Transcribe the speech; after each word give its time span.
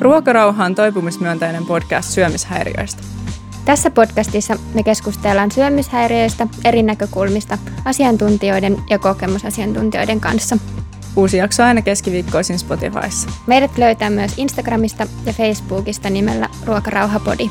Ruokarauha 0.00 0.64
on 0.64 0.74
toipumismyönteinen 0.74 1.66
podcast 1.66 2.10
syömishäiriöistä. 2.10 3.02
Tässä 3.64 3.90
podcastissa 3.90 4.56
me 4.74 4.82
keskustellaan 4.82 5.50
syömishäiriöistä 5.50 6.46
eri 6.64 6.82
näkökulmista 6.82 7.58
asiantuntijoiden 7.84 8.76
ja 8.90 8.98
kokemusasiantuntijoiden 8.98 10.20
kanssa. 10.20 10.58
Uusi 11.16 11.36
jakso 11.36 11.62
aina 11.62 11.82
keskiviikkoisin 11.82 12.58
Spotifyssa. 12.58 13.28
Meidät 13.46 13.78
löytää 13.78 14.10
myös 14.10 14.34
Instagramista 14.36 15.06
ja 15.26 15.32
Facebookista 15.32 16.10
nimellä 16.10 16.48
Ruokarauhapodi. 16.64 17.50